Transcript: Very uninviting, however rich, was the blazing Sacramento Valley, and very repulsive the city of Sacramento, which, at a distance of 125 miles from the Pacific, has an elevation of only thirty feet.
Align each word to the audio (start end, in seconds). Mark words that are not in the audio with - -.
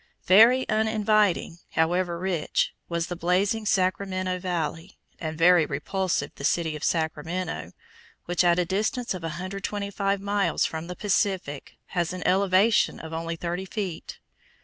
Very 0.25 0.67
uninviting, 0.67 1.59
however 1.73 2.17
rich, 2.17 2.73
was 2.89 3.05
the 3.05 3.15
blazing 3.15 3.67
Sacramento 3.67 4.39
Valley, 4.39 4.97
and 5.19 5.37
very 5.37 5.63
repulsive 5.63 6.31
the 6.37 6.43
city 6.43 6.75
of 6.75 6.83
Sacramento, 6.83 7.73
which, 8.25 8.43
at 8.43 8.57
a 8.57 8.65
distance 8.65 9.13
of 9.13 9.21
125 9.21 10.19
miles 10.19 10.65
from 10.65 10.87
the 10.87 10.95
Pacific, 10.95 11.75
has 11.89 12.13
an 12.13 12.25
elevation 12.27 12.99
of 12.99 13.13
only 13.13 13.35
thirty 13.35 13.65
feet. 13.65 14.17